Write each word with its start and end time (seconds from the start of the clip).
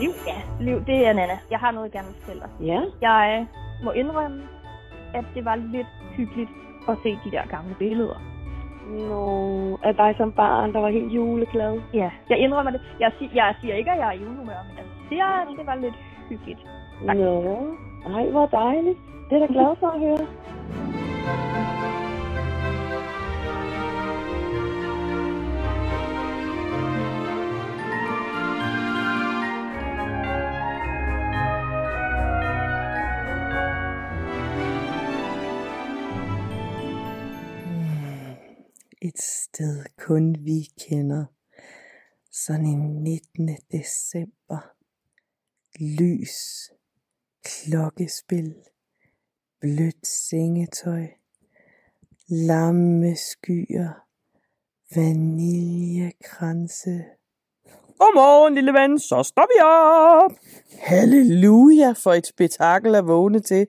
Liv? 0.00 0.10
Ja, 0.26 0.38
Liv, 0.60 0.84
det 0.86 1.06
er 1.06 1.12
Nana. 1.12 1.38
Jeg 1.50 1.58
har 1.58 1.70
noget, 1.70 1.86
jeg 1.88 1.92
gerne 1.92 2.08
vil 2.08 2.16
fortælle 2.20 2.42
dig. 2.42 2.66
Ja. 2.66 2.80
Jeg 3.00 3.46
må 3.84 3.90
indrømme, 3.90 4.42
at 5.14 5.24
det 5.34 5.44
var 5.44 5.54
lidt 5.54 5.86
hyggeligt 6.16 6.50
at 6.88 6.96
se 7.02 7.18
de 7.24 7.30
der 7.30 7.46
gamle 7.46 7.74
billeder. 7.78 8.18
Nå, 9.08 9.78
af 9.82 9.94
dig 9.94 10.14
som 10.16 10.32
barn, 10.32 10.72
der 10.72 10.80
var 10.80 10.88
helt 10.88 11.12
juleglad. 11.12 11.80
Ja, 11.94 12.10
jeg 12.28 12.38
indrømmer 12.38 12.70
det. 12.70 12.80
Jeg, 13.00 13.12
sig, 13.18 13.30
jeg 13.34 13.54
siger 13.60 13.74
ikke, 13.74 13.90
at 13.90 13.98
jeg 13.98 14.08
er 14.08 14.18
julehumør, 14.18 14.60
men 14.68 14.76
jeg 14.76 14.84
siger, 15.08 15.26
at 15.26 15.48
det 15.58 15.66
var 15.66 15.74
lidt 15.74 15.94
hyggeligt. 16.28 16.60
Tak. 17.06 17.16
Nå, 17.16 17.58
ej, 18.14 18.30
hvor 18.30 18.46
dejligt. 18.46 18.98
Det 19.30 19.42
er 19.42 19.46
da 19.46 19.52
glad 19.52 19.76
for 19.80 19.86
at 19.86 20.00
høre. 20.00 20.26
Et 39.02 39.22
sted 39.22 39.84
kun 39.98 40.36
vi 40.44 40.68
kender. 40.80 41.24
Sådan 42.32 42.66
en 42.66 43.02
19. 43.02 43.48
december. 43.72 44.70
Lys. 45.80 46.70
Klokkespil. 47.44 48.54
Blødt 49.60 50.06
sengetøj. 50.06 51.06
Lamme 52.28 53.16
skyer. 53.16 54.06
Vaniljekranse. 54.94 57.04
Godmorgen, 57.98 58.54
lille 58.54 58.72
ven, 58.72 58.98
så 58.98 59.22
står 59.22 59.46
vi 59.54 59.60
op. 59.64 60.32
Halleluja 60.78 61.92
for 61.92 62.12
et 62.12 62.26
spektakel 62.26 62.94
at 62.94 63.06
vågne 63.06 63.40
til. 63.40 63.66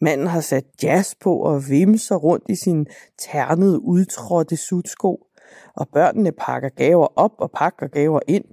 Manden 0.00 0.26
har 0.26 0.40
sat 0.40 0.64
jazz 0.82 1.14
på 1.20 1.36
og 1.36 1.68
vimser 1.68 2.16
rundt 2.16 2.44
i 2.48 2.54
sin 2.54 2.86
ternede, 3.18 3.80
udtrådte 3.80 4.56
sutsko. 4.56 5.26
Og 5.74 5.88
børnene 5.88 6.32
pakker 6.32 6.68
gaver 6.68 7.06
op 7.16 7.32
og 7.38 7.50
pakker 7.50 7.86
gaver 7.86 8.20
ind. 8.26 8.44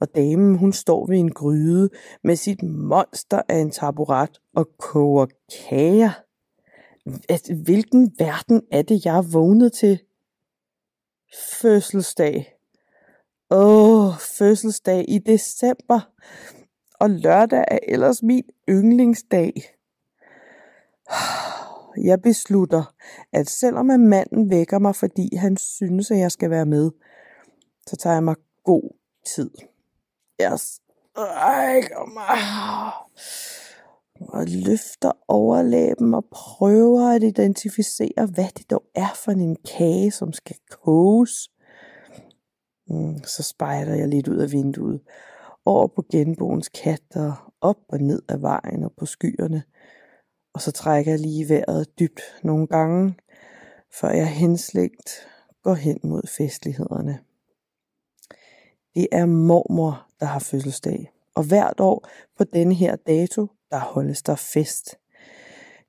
Og 0.00 0.14
damen, 0.14 0.54
hun 0.58 0.72
står 0.72 1.06
ved 1.06 1.18
en 1.18 1.32
gryde 1.32 1.90
med 2.24 2.36
sit 2.36 2.62
monster 2.62 3.42
af 3.48 3.56
en 3.56 3.70
taburet 3.70 4.40
og 4.54 4.68
koger 4.78 5.26
kager. 5.68 6.10
Hvilken 7.64 8.12
verden 8.18 8.62
er 8.70 8.82
det, 8.82 9.04
jeg 9.04 9.16
er 9.16 9.22
vågnet 9.22 9.72
til? 9.72 10.00
Fødselsdag. 11.60 12.54
Åh, 13.50 14.18
fødselsdag 14.18 15.04
i 15.08 15.18
december. 15.18 16.00
Og 17.00 17.10
lørdag 17.10 17.64
er 17.68 17.78
ellers 17.88 18.22
min 18.22 18.44
yndlingsdag. 18.68 19.52
Jeg 21.96 22.22
beslutter, 22.22 22.94
at 23.32 23.50
selvom 23.50 23.90
at 23.90 24.00
manden 24.00 24.50
vækker 24.50 24.78
mig, 24.78 24.96
fordi 24.96 25.36
han 25.36 25.56
synes, 25.56 26.10
at 26.10 26.18
jeg 26.18 26.32
skal 26.32 26.50
være 26.50 26.66
med, 26.66 26.90
så 27.86 27.96
tager 27.96 28.14
jeg 28.14 28.24
mig 28.24 28.36
god 28.64 28.90
tid. 29.34 29.50
Jeg 30.38 30.58
strækker 30.60 32.12
mig 32.14 32.92
og 34.28 34.44
løfter 34.46 35.12
overlæben 35.28 36.14
og 36.14 36.24
prøver 36.30 37.08
at 37.08 37.22
identificere, 37.22 38.26
hvad 38.34 38.48
det 38.56 38.70
dog 38.70 38.82
er 38.94 39.12
for 39.24 39.32
en 39.32 39.56
kage, 39.78 40.10
som 40.10 40.32
skal 40.32 40.56
koges. 40.70 41.50
Mm, 42.88 43.18
Så 43.24 43.42
spejder 43.42 43.94
jeg 43.94 44.08
lidt 44.08 44.28
ud 44.28 44.36
af 44.36 44.52
vinduet, 44.52 45.00
over 45.64 45.86
på 45.86 46.04
genboens 46.12 46.68
kat 46.68 47.02
og 47.14 47.34
op 47.60 47.78
og 47.88 47.98
ned 47.98 48.22
ad 48.28 48.38
vejen 48.38 48.84
og 48.84 48.92
på 48.98 49.06
skyerne. 49.06 49.62
Og 50.54 50.60
så 50.60 50.72
trækker 50.72 51.12
jeg 51.12 51.20
lige 51.20 51.48
vejret 51.48 51.98
dybt 51.98 52.20
nogle 52.42 52.66
gange, 52.66 53.14
før 53.90 54.10
jeg 54.10 54.28
henslægt 54.28 55.28
går 55.62 55.74
hen 55.74 56.00
mod 56.02 56.22
festlighederne. 56.36 57.18
Det 58.94 59.06
er 59.12 59.26
mormor, 59.26 60.06
der 60.20 60.26
har 60.26 60.38
fødselsdag, 60.38 61.12
og 61.34 61.44
hvert 61.44 61.80
år 61.80 62.08
på 62.38 62.44
denne 62.44 62.74
her 62.74 62.96
dato, 62.96 63.46
der 63.70 63.78
holdes 63.78 64.22
der 64.22 64.34
fest. 64.34 64.98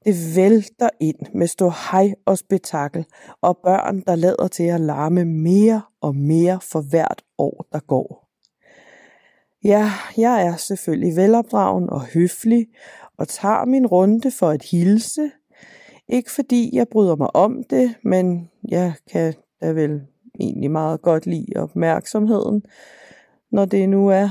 Det 0.06 0.36
vælter 0.36 0.90
ind 1.00 1.20
med 1.34 1.48
stå 1.48 1.70
hej 1.92 2.14
og 2.26 2.38
spektakel, 2.38 3.06
og 3.42 3.58
børn, 3.58 4.02
der 4.02 4.16
lader 4.16 4.48
til 4.48 4.64
at 4.64 4.82
larme 4.82 5.26
mere 5.26 5.82
og 6.02 6.16
mere 6.16 6.60
for 6.72 6.82
hvert 6.82 7.24
år, 7.38 7.66
der 7.72 7.80
går. 7.80 8.30
Ja, 9.64 9.92
jeg 10.18 10.46
er 10.46 10.56
selvfølgelig 10.56 11.16
velopdragen 11.16 11.90
og 11.90 12.02
høflig, 12.02 12.68
og 13.18 13.28
tager 13.28 13.66
min 13.66 13.88
runde 13.88 14.32
for 14.32 14.50
at 14.50 14.64
hilse. 14.64 15.32
Ikke 16.08 16.32
fordi 16.32 16.70
jeg 16.74 16.88
bryder 16.88 17.16
mig 17.16 17.36
om 17.36 17.64
det, 17.64 17.96
men 18.04 18.50
jeg 18.70 18.94
kan 19.12 19.34
da 19.62 19.72
vel 19.72 20.02
egentlig 20.40 20.72
meget 20.72 21.02
godt 21.02 21.26
lide 21.26 21.54
opmærksomheden, 21.56 22.64
når 23.52 23.66
det 23.66 23.90
nu 23.90 24.08
er. 24.08 24.30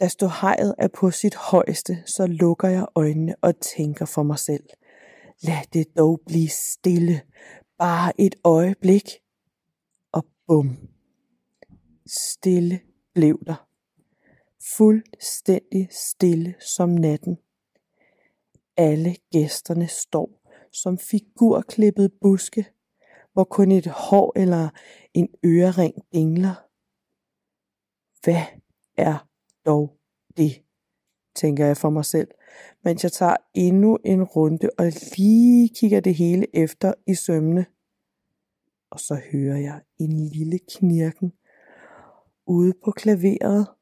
Da 0.00 0.08
ståhejet 0.08 0.74
er 0.78 0.88
på 0.88 1.10
sit 1.10 1.34
højeste, 1.34 1.96
så 2.06 2.26
lukker 2.26 2.68
jeg 2.68 2.86
øjnene 2.94 3.34
og 3.42 3.60
tænker 3.60 4.04
for 4.04 4.22
mig 4.22 4.38
selv. 4.38 4.64
Lad 5.42 5.72
det 5.72 5.86
dog 5.98 6.20
blive 6.26 6.48
stille. 6.48 7.20
Bare 7.78 8.20
et 8.20 8.34
øjeblik. 8.44 9.10
Og 10.12 10.24
bum. 10.46 10.76
Stille 12.06 12.80
blev 13.14 13.38
der. 13.46 13.65
Fuldstændig 14.74 15.88
stille 15.90 16.54
som 16.60 16.88
natten. 16.88 17.38
Alle 18.76 19.16
gæsterne 19.32 19.88
står 19.88 20.40
som 20.72 20.98
figurklippet 20.98 22.12
buske, 22.20 22.66
hvor 23.32 23.44
kun 23.44 23.70
et 23.72 23.86
hår 23.86 24.32
eller 24.36 24.68
en 25.14 25.28
ørering 25.44 25.94
dingler. 26.12 26.54
Hvad 28.24 28.42
er 28.96 29.28
dog 29.66 29.98
det, 30.36 30.62
tænker 31.34 31.66
jeg 31.66 31.76
for 31.76 31.90
mig 31.90 32.04
selv, 32.04 32.28
mens 32.84 33.04
jeg 33.04 33.12
tager 33.12 33.36
endnu 33.54 33.98
en 34.04 34.22
runde 34.24 34.70
og 34.78 34.84
lige 35.16 35.68
kigger 35.74 36.00
det 36.00 36.14
hele 36.14 36.46
efter 36.56 36.94
i 37.06 37.14
sømne. 37.14 37.66
Og 38.90 39.00
så 39.00 39.20
hører 39.32 39.58
jeg 39.58 39.82
en 39.98 40.12
lille 40.12 40.58
knirken 40.58 41.32
ude 42.46 42.72
på 42.84 42.90
klaveret, 42.90 43.75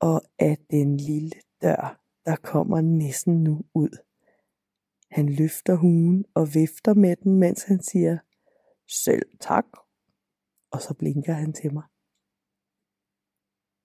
og 0.00 0.22
af 0.38 0.58
den 0.70 0.96
lille 0.96 1.32
dør, 1.62 2.00
der 2.24 2.36
kommer 2.36 2.80
næsten 2.80 3.42
nu 3.42 3.64
ud. 3.74 3.98
Han 5.10 5.28
løfter 5.28 5.74
huen 5.74 6.24
og 6.34 6.54
vifter 6.54 6.94
med 6.94 7.16
den, 7.16 7.34
mens 7.34 7.62
han 7.62 7.82
siger, 7.82 8.18
selv 8.88 9.26
tak. 9.40 9.64
Og 10.72 10.82
så 10.82 10.94
blinker 10.94 11.32
han 11.32 11.52
til 11.52 11.72
mig. 11.72 11.82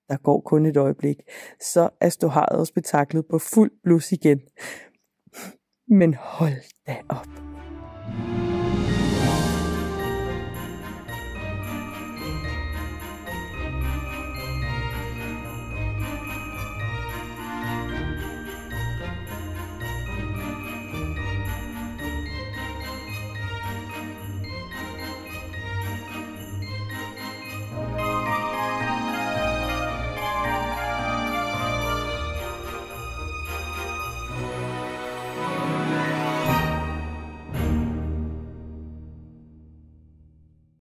Der 0.10 0.18
går 0.18 0.42
kun 0.42 0.66
et 0.66 0.78
øjeblik, 0.78 1.18
så 1.60 1.90
er 2.02 2.10
ståharet 2.10 2.60
også 2.60 2.72
spektaklet 2.72 3.26
på 3.28 3.40
fuld 3.40 3.72
blus 3.84 4.12
igen. 4.12 4.42
Men 5.88 6.14
hold 6.14 6.86
da 6.88 7.02
op. 7.10 7.51